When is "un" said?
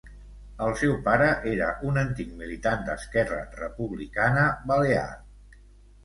1.89-1.99